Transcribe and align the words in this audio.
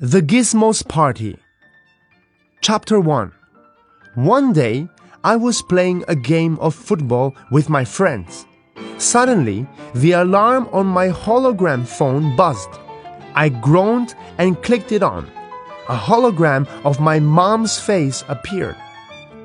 The 0.00 0.22
Gizmos 0.22 0.82
Party. 0.88 1.38
Chapter 2.60 2.98
1 2.98 3.30
One 4.16 4.52
day, 4.52 4.88
I 5.22 5.36
was 5.36 5.62
playing 5.62 6.02
a 6.08 6.16
game 6.16 6.58
of 6.58 6.74
football 6.74 7.36
with 7.52 7.70
my 7.70 7.84
friends. 7.84 8.44
Suddenly, 8.98 9.68
the 9.94 10.10
alarm 10.10 10.68
on 10.72 10.86
my 10.86 11.10
hologram 11.10 11.86
phone 11.86 12.34
buzzed. 12.34 12.70
I 13.36 13.50
groaned 13.50 14.16
and 14.36 14.60
clicked 14.64 14.90
it 14.90 15.04
on. 15.04 15.30
A 15.88 15.96
hologram 15.96 16.66
of 16.84 16.98
my 16.98 17.20
mom's 17.20 17.78
face 17.78 18.24
appeared. 18.26 18.76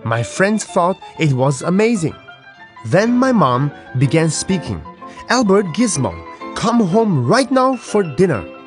My 0.04 0.24
friends 0.24 0.64
thought 0.66 1.00
it 1.20 1.34
was 1.34 1.62
amazing. 1.62 2.16
Then 2.88 3.14
my 3.14 3.32
mom 3.32 3.72
began 4.00 4.32
speaking. 4.32 4.82
Albert 5.30 5.68
Gizmo, 5.78 6.12
come 6.56 6.80
home 6.80 7.28
right 7.28 7.52
now 7.52 7.76
for 7.76 8.02
dinner. 8.02 8.59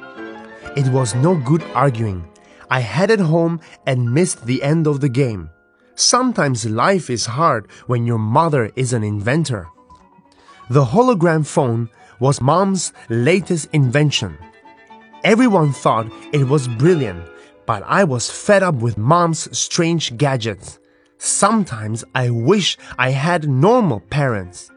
It 0.75 0.89
was 0.89 1.14
no 1.14 1.36
good 1.36 1.62
arguing. 1.75 2.27
I 2.70 2.80
headed 2.80 3.21
home 3.21 3.61
and 3.86 4.14
missed 4.14 4.46
the 4.46 4.62
end 4.62 4.86
of 4.86 5.00
the 5.00 5.08
game. 5.11 5.50
Sometimes 5.96 6.64
life 6.64 7.11
is 7.11 7.26
hard 7.26 7.71
when 7.86 8.07
your 8.07 8.18
mother 8.18 8.71
is 8.75 8.95
an 8.95 9.04
inventor. 9.04 9.68
The 10.71 10.86
hologram 10.86 11.46
phone 11.46 11.90
was 12.21 12.40
mom's 12.40 12.95
latest 13.11 13.68
invention. 13.75 14.39
Everyone 15.25 15.72
thought 15.72 16.11
it 16.32 16.48
was 16.48 16.67
brilliant, 16.67 17.29
but 17.67 17.82
I 17.86 18.04
was 18.04 18.31
fed 18.31 18.62
up 18.62 18.76
with 18.76 18.96
mom's 18.96 19.54
strange 19.57 20.17
gadgets. 20.17 20.79
Sometimes 21.18 22.03
I 22.14 22.31
wish 22.31 22.79
I 22.98 23.11
had 23.11 23.46
normal 23.46 24.00
parents. 24.00 24.70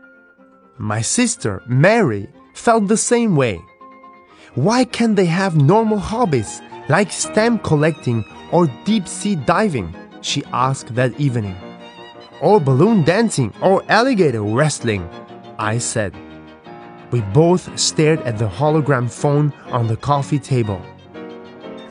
My 0.77 1.01
sister, 1.01 1.63
Mary, 1.67 2.27
felt 2.53 2.89
the 2.89 2.97
same 2.97 3.37
way. 3.37 3.61
Why 4.55 4.85
can't 4.85 5.17
they 5.17 5.25
have 5.25 5.57
normal 5.57 5.99
hobbies 5.99 6.61
like 6.87 7.11
stamp 7.11 7.61
collecting 7.63 8.23
or 8.53 8.67
deep 8.85 9.05
sea 9.05 9.35
diving? 9.35 9.93
She 10.21 10.45
asked 10.53 10.95
that 10.95 11.19
evening. 11.19 11.57
Or 12.41 12.61
balloon 12.61 13.03
dancing 13.03 13.53
or 13.61 13.83
alligator 13.89 14.41
wrestling, 14.41 15.09
I 15.59 15.77
said. 15.77 16.15
We 17.11 17.19
both 17.33 17.77
stared 17.77 18.21
at 18.21 18.37
the 18.37 18.47
hologram 18.47 19.11
phone 19.11 19.51
on 19.67 19.87
the 19.87 19.97
coffee 19.97 20.39
table. 20.39 20.81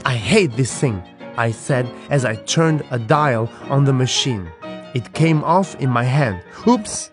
I 0.07 0.15
hate 0.15 0.57
this 0.57 0.73
thing, 0.81 1.03
I 1.37 1.51
said 1.51 1.87
as 2.09 2.25
I 2.25 2.37
turned 2.37 2.83
a 2.91 2.99
dial 2.99 3.51
on 3.69 3.85
the 3.85 3.93
machine. 3.93 4.51
It 4.95 5.13
came 5.13 5.45
off 5.45 5.75
in 5.81 5.91
my 5.91 6.05
hand. 6.05 6.43
Oops! 6.67 7.09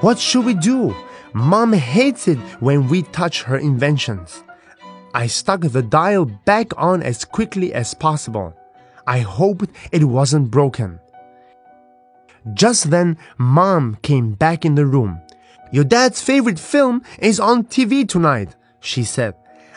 What 0.00 0.18
should 0.18 0.44
we 0.44 0.54
do? 0.54 0.96
Mom 1.32 1.74
hates 1.74 2.26
it 2.26 2.38
when 2.58 2.88
we 2.88 3.02
touch 3.02 3.44
her 3.44 3.56
inventions. 3.56 4.42
I 5.14 5.26
stuck 5.26 5.62
the 5.62 5.82
dial 5.82 6.24
back 6.24 6.72
on 6.76 7.02
as 7.02 7.24
quickly 7.24 7.74
as 7.74 7.94
possible. 7.94 8.54
I 9.06 9.20
hoped 9.20 9.70
it 9.90 10.04
wasn't 10.04 10.50
broken. 10.50 11.00
Just 12.54 12.90
then, 12.90 13.18
Mom 13.38 13.98
came 14.02 14.32
back 14.32 14.64
in 14.64 14.74
the 14.74 14.86
room. 14.86 15.20
Your 15.72 15.84
dad's 15.84 16.22
favorite 16.22 16.58
film 16.58 17.02
is 17.18 17.40
on 17.40 17.64
TV 17.64 18.08
tonight, 18.08 18.56
she 18.80 19.04
said. 19.04 19.34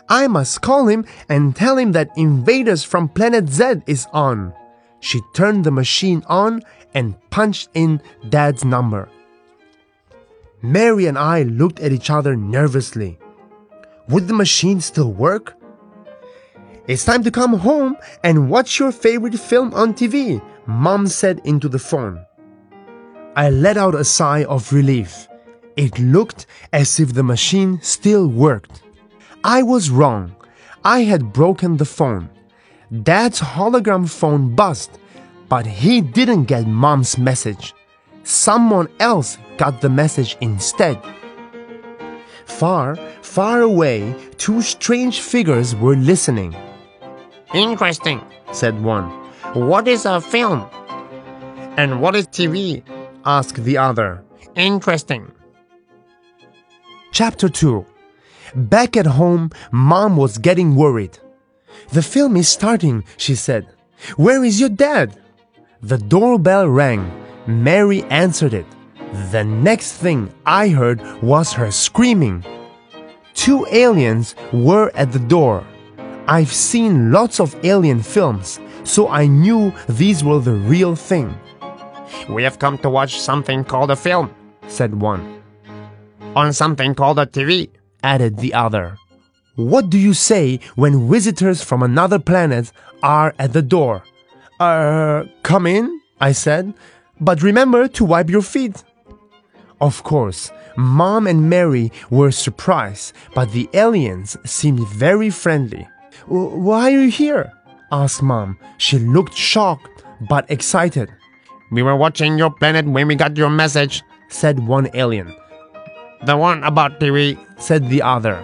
I 0.09 0.27
must 0.27 0.61
call 0.61 0.87
him 0.87 1.05
and 1.29 1.55
tell 1.55 1.77
him 1.77 1.93
that 1.93 2.17
Invaders 2.17 2.83
from 2.83 3.09
Planet 3.09 3.49
Z 3.49 3.83
is 3.87 4.07
on. 4.13 4.53
She 4.99 5.21
turned 5.33 5.63
the 5.63 5.71
machine 5.71 6.23
on 6.27 6.61
and 6.93 7.15
punched 7.29 7.69
in 7.73 8.01
Dad's 8.29 8.63
number. 8.63 9.09
Mary 10.61 11.07
and 11.07 11.17
I 11.17 11.43
looked 11.43 11.79
at 11.79 11.91
each 11.91 12.09
other 12.09 12.35
nervously. 12.35 13.19
Would 14.09 14.27
the 14.27 14.33
machine 14.33 14.81
still 14.81 15.11
work? 15.13 15.55
It's 16.87 17.05
time 17.05 17.23
to 17.23 17.31
come 17.31 17.53
home 17.53 17.95
and 18.23 18.49
watch 18.49 18.77
your 18.77 18.91
favorite 18.91 19.39
film 19.39 19.73
on 19.73 19.93
TV, 19.93 20.41
Mom 20.65 21.07
said 21.07 21.39
into 21.45 21.69
the 21.69 21.79
phone. 21.79 22.25
I 23.35 23.49
let 23.49 23.77
out 23.77 23.95
a 23.95 24.03
sigh 24.03 24.43
of 24.43 24.73
relief. 24.73 25.27
It 25.77 25.97
looked 25.97 26.45
as 26.73 26.99
if 26.99 27.13
the 27.13 27.23
machine 27.23 27.79
still 27.81 28.27
worked. 28.27 28.83
I 29.43 29.63
was 29.63 29.89
wrong. 29.89 30.35
I 30.83 31.03
had 31.03 31.31
broken 31.31 31.77
the 31.77 31.85
phone. 31.85 32.29
Dad's 33.03 33.39
hologram 33.39 34.09
phone 34.09 34.53
buzzed, 34.53 34.99
but 35.47 35.65
he 35.65 36.01
didn't 36.01 36.43
get 36.43 36.67
Mom's 36.67 37.17
message. 37.17 37.73
Someone 38.23 38.89
else 38.99 39.37
got 39.57 39.79
the 39.79 39.89
message 39.89 40.35
instead. 40.41 41.01
Far, 42.45 42.95
far 43.21 43.61
away, 43.61 44.15
two 44.37 44.61
strange 44.61 45.21
figures 45.21 45.75
were 45.75 45.95
listening. 45.95 46.55
Interesting, 47.53 48.21
said 48.51 48.81
one. 48.81 49.09
What 49.53 49.87
is 49.87 50.05
a 50.05 50.19
film? 50.21 50.69
And 51.77 52.01
what 52.01 52.15
is 52.15 52.27
TV? 52.27 52.83
asked 53.25 53.63
the 53.63 53.77
other. 53.77 54.23
Interesting. 54.55 55.31
Chapter 57.11 57.49
2 57.49 57.85
Back 58.55 58.97
at 58.97 59.05
home, 59.05 59.49
Mom 59.71 60.17
was 60.17 60.37
getting 60.37 60.75
worried. 60.75 61.17
The 61.91 62.03
film 62.03 62.37
is 62.37 62.49
starting, 62.49 63.03
she 63.17 63.35
said. 63.35 63.67
Where 64.15 64.43
is 64.43 64.59
your 64.59 64.69
dad? 64.69 65.19
The 65.81 65.97
doorbell 65.97 66.67
rang. 66.67 67.11
Mary 67.47 68.03
answered 68.03 68.53
it. 68.53 68.65
The 69.31 69.43
next 69.43 69.93
thing 69.93 70.33
I 70.43 70.69
heard 70.69 70.99
was 71.21 71.53
her 71.53 71.69
screaming. 71.69 72.43
Two 73.35 73.67
aliens 73.71 74.33
were 74.51 74.91
at 74.95 75.11
the 75.11 75.19
door. 75.19 75.63
I've 76.27 76.51
seen 76.51 77.11
lots 77.11 77.39
of 77.39 77.55
alien 77.63 78.01
films, 78.01 78.59
so 78.83 79.09
I 79.09 79.27
knew 79.27 79.71
these 79.87 80.23
were 80.23 80.39
the 80.39 80.53
real 80.53 80.95
thing. 80.95 81.37
We 82.27 82.41
have 82.41 82.57
come 82.57 82.79
to 82.79 82.89
watch 82.89 83.19
something 83.19 83.63
called 83.63 83.91
a 83.91 83.95
film, 83.95 84.33
said 84.67 84.99
one. 84.99 85.43
On 86.35 86.51
something 86.51 86.95
called 86.95 87.19
a 87.19 87.27
TV, 87.27 87.69
added 88.01 88.37
the 88.37 88.55
other. 88.55 88.97
What 89.55 89.91
do 89.91 89.99
you 89.99 90.15
say 90.15 90.59
when 90.73 91.07
visitors 91.07 91.63
from 91.63 91.83
another 91.83 92.17
planet 92.17 92.71
are 93.03 93.35
at 93.37 93.53
the 93.53 93.61
door? 93.61 94.01
Uh, 94.59 95.25
come 95.43 95.67
in, 95.67 96.01
I 96.19 96.31
said, 96.31 96.73
but 97.21 97.43
remember 97.43 97.87
to 97.89 98.05
wipe 98.05 98.31
your 98.31 98.41
feet. 98.41 98.83
Of 99.83 100.01
course, 100.03 100.49
Mom 100.77 101.27
and 101.27 101.49
Mary 101.49 101.91
were 102.09 102.31
surprised, 102.31 103.11
but 103.35 103.51
the 103.51 103.69
aliens 103.73 104.37
seemed 104.45 104.87
very 104.87 105.29
friendly. 105.29 105.85
Why 106.25 106.93
are 106.93 107.01
you 107.01 107.09
here? 107.09 107.51
asked 107.91 108.23
Mom. 108.23 108.57
She 108.77 108.97
looked 108.97 109.33
shocked 109.35 110.05
but 110.21 110.49
excited. 110.49 111.11
We 111.69 111.83
were 111.83 111.97
watching 111.97 112.37
your 112.37 112.49
planet 112.49 112.85
when 112.85 113.09
we 113.09 113.15
got 113.15 113.35
your 113.35 113.49
message, 113.49 114.03
said 114.29 114.65
one 114.65 114.89
alien. 114.93 115.35
The 116.25 116.37
one 116.37 116.63
about 116.63 117.01
TV, 117.01 117.37
said 117.59 117.89
the 117.89 118.03
other. 118.03 118.39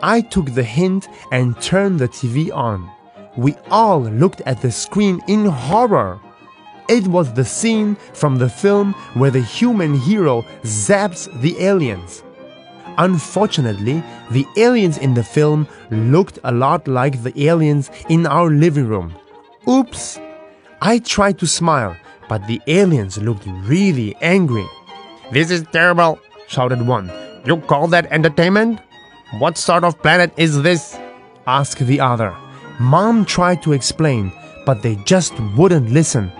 I 0.00 0.22
took 0.22 0.54
the 0.54 0.64
hint 0.64 1.08
and 1.30 1.60
turned 1.60 1.98
the 1.98 2.08
TV 2.08 2.50
on. 2.56 2.90
We 3.36 3.54
all 3.70 4.00
looked 4.00 4.40
at 4.46 4.62
the 4.62 4.72
screen 4.72 5.20
in 5.28 5.44
horror. 5.44 6.18
It 6.88 7.06
was 7.08 7.32
the 7.32 7.44
scene 7.44 7.96
from 8.12 8.38
the 8.38 8.48
film 8.48 8.92
where 9.14 9.30
the 9.30 9.42
human 9.42 9.94
hero 9.94 10.42
zaps 10.62 11.28
the 11.40 11.58
aliens. 11.58 12.22
Unfortunately, 12.98 14.02
the 14.30 14.46
aliens 14.56 14.96
in 14.98 15.14
the 15.14 15.24
film 15.24 15.66
looked 15.90 16.38
a 16.44 16.52
lot 16.52 16.86
like 16.88 17.22
the 17.22 17.46
aliens 17.48 17.90
in 18.08 18.26
our 18.26 18.50
living 18.50 18.86
room. 18.86 19.14
Oops! 19.68 20.20
I 20.80 21.00
tried 21.00 21.38
to 21.40 21.46
smile, 21.46 21.96
but 22.28 22.46
the 22.46 22.60
aliens 22.66 23.18
looked 23.18 23.46
really 23.64 24.14
angry. 24.22 24.66
This 25.32 25.50
is 25.50 25.64
terrible, 25.72 26.20
shouted 26.46 26.86
one. 26.86 27.10
You 27.44 27.58
call 27.58 27.88
that 27.88 28.06
entertainment? 28.12 28.80
What 29.38 29.58
sort 29.58 29.84
of 29.84 30.00
planet 30.02 30.32
is 30.36 30.62
this? 30.62 30.96
asked 31.46 31.84
the 31.84 32.00
other. 32.00 32.34
Mom 32.78 33.24
tried 33.24 33.62
to 33.62 33.72
explain, 33.72 34.32
but 34.64 34.82
they 34.82 34.96
just 35.04 35.38
wouldn't 35.56 35.90
listen. 35.90 36.30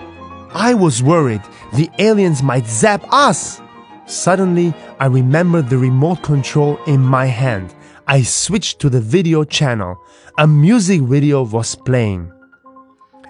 I 0.56 0.72
was 0.72 1.02
worried 1.02 1.42
the 1.74 1.90
aliens 1.98 2.42
might 2.42 2.66
zap 2.66 3.04
us. 3.12 3.60
Suddenly, 4.06 4.72
I 4.98 5.04
remembered 5.04 5.68
the 5.68 5.76
remote 5.76 6.22
control 6.22 6.78
in 6.86 7.00
my 7.00 7.26
hand. 7.26 7.74
I 8.06 8.22
switched 8.22 8.80
to 8.80 8.88
the 8.88 9.02
video 9.02 9.44
channel. 9.44 9.98
A 10.38 10.46
music 10.46 11.02
video 11.02 11.44
was 11.44 11.74
playing. 11.74 12.32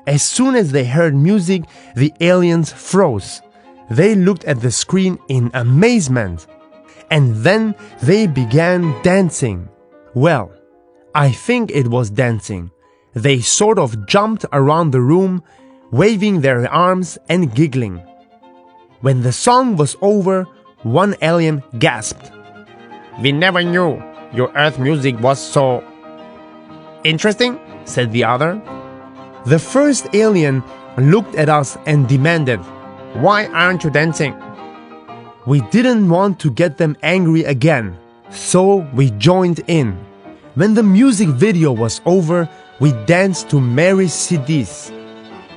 As 0.07 0.23
soon 0.23 0.55
as 0.55 0.71
they 0.71 0.85
heard 0.85 1.17
music, 1.17 1.65
the 1.97 2.13
aliens 2.21 2.73
froze. 2.73 3.43
They 3.91 4.15
looked 4.15 4.45
at 4.45 4.61
the 4.61 4.71
screen 4.71 5.19
in 5.27 5.51
amazement. 5.53 6.47
And 7.11 7.35
then 7.35 7.75
they 8.03 8.29
began 8.29 8.95
dancing. 9.03 9.69
Well, 10.15 10.53
I 11.13 11.33
think 11.33 11.73
it 11.73 11.89
was 11.89 12.09
dancing. 12.09 12.71
They 13.15 13.41
sort 13.41 13.81
of 13.81 14.07
jumped 14.07 14.45
around 14.53 14.93
the 14.93 15.01
room, 15.01 15.43
waving 15.91 16.41
their 16.41 16.71
arms 16.73 17.19
and 17.29 17.55
giggling. 17.55 18.03
When 19.01 19.23
the 19.23 19.33
song 19.33 19.77
was 19.77 19.97
over, 20.01 20.45
one 20.83 21.15
alien 21.23 21.63
gasped. 21.79 22.33
We 23.21 23.33
never 23.33 23.63
knew 23.63 24.03
your 24.33 24.51
Earth 24.57 24.79
music 24.79 25.19
was 25.21 25.41
so. 25.41 25.83
interesting? 27.05 27.61
said 27.85 28.11
the 28.11 28.25
other. 28.25 28.61
The 29.47 29.59
first 29.59 30.09
alien 30.13 30.63
looked 30.99 31.37
at 31.37 31.49
us 31.49 31.79
and 31.87 32.09
demanded, 32.09 32.59
Why 33.23 33.47
aren't 33.47 33.85
you 33.85 33.91
dancing? 33.91 34.35
We 35.47 35.61
didn't 35.71 36.09
want 36.09 36.41
to 36.41 36.51
get 36.51 36.79
them 36.79 36.97
angry 37.03 37.45
again, 37.45 37.97
so 38.31 38.87
we 38.93 39.11
joined 39.13 39.61
in. 39.69 39.93
When 40.57 40.75
the 40.75 40.83
music 40.83 41.29
video 41.29 41.71
was 41.71 42.01
over, 42.05 42.49
we 42.81 42.93
danced 43.07 43.51
to 43.51 43.61
Mary 43.61 44.07
CDs. 44.07 44.96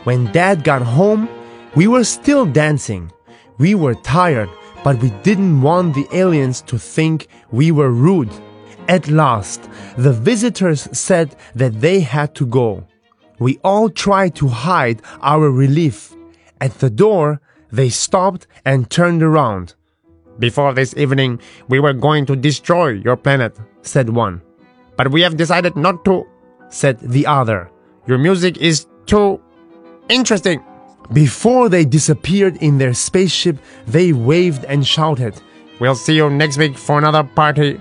When 0.09 0.31
Dad 0.31 0.63
got 0.63 0.81
home, 0.81 1.29
we 1.75 1.85
were 1.85 2.03
still 2.03 2.43
dancing. 2.43 3.11
We 3.59 3.75
were 3.75 3.93
tired, 3.93 4.49
but 4.83 4.97
we 5.03 5.11
didn't 5.21 5.61
want 5.61 5.93
the 5.93 6.07
aliens 6.11 6.61
to 6.61 6.79
think 6.79 7.27
we 7.51 7.69
were 7.71 7.91
rude. 7.91 8.31
At 8.87 9.07
last, 9.07 9.69
the 9.97 10.11
visitors 10.11 10.89
said 10.97 11.35
that 11.53 11.79
they 11.79 11.99
had 11.99 12.33
to 12.37 12.47
go. 12.47 12.87
We 13.37 13.59
all 13.63 13.87
tried 13.87 14.33
to 14.37 14.47
hide 14.47 15.03
our 15.21 15.51
relief. 15.51 16.15
At 16.59 16.79
the 16.79 16.89
door, 16.89 17.39
they 17.71 17.89
stopped 17.89 18.47
and 18.65 18.89
turned 18.89 19.21
around. 19.21 19.75
Before 20.39 20.73
this 20.73 20.97
evening, 20.97 21.39
we 21.67 21.79
were 21.79 21.93
going 21.93 22.25
to 22.25 22.35
destroy 22.35 22.93
your 22.93 23.15
planet, 23.15 23.55
said 23.83 24.09
one. 24.09 24.41
But 24.97 25.11
we 25.11 25.21
have 25.21 25.37
decided 25.37 25.75
not 25.75 26.03
to, 26.05 26.25
said 26.69 26.97
the 26.99 27.27
other. 27.27 27.69
Your 28.07 28.17
music 28.17 28.57
is 28.57 28.87
too 29.05 29.39
interesting. 30.09 30.63
Before 31.13 31.69
they 31.69 31.85
disappeared 31.85 32.57
in 32.57 32.77
their 32.77 32.93
spaceship, 32.93 33.57
they 33.87 34.13
waved 34.13 34.65
and 34.65 34.85
shouted, 34.85 35.41
We'll 35.79 35.95
see 35.95 36.15
you 36.15 36.29
next 36.29 36.57
week 36.57 36.77
for 36.77 36.97
another 36.97 37.23
party. 37.23 37.79